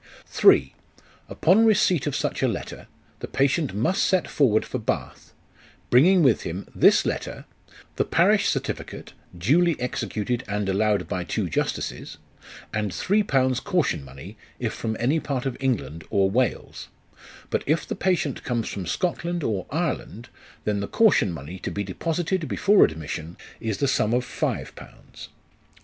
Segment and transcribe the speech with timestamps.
[0.43, 0.73] "III.
[1.29, 2.87] Upon the receipt of such a letter
[3.19, 5.31] the patient must set forward for Bath,
[5.91, 7.45] bringing with him this letter,
[7.97, 12.17] the parish certificate duly executed, and allowed by two justices,
[12.73, 16.87] and three pounds caution money, if from any part of England or "Wales;
[17.51, 20.29] but if the patient comes from Scotland or Ireland,
[20.63, 25.29] then the caution money to be deposited before admission, is the sum of five pounds.